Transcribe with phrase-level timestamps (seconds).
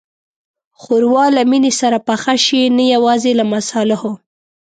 [0.79, 4.11] ښوروا له مینې سره پخه شي، نه یوازې له مصالحو.